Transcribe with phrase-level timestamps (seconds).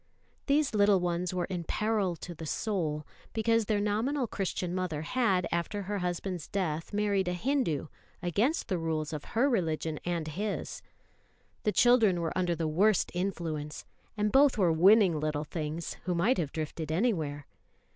[0.47, 5.45] These little ones were in "peril to the soul," because their nominal Christian mother had,
[5.51, 7.85] after her husband's death, married a Hindu,
[8.19, 10.81] against the rules of her religion and his.
[11.65, 13.85] The children were under the worst influence;
[14.17, 17.45] and both were winning little things, who might have drifted anywhere.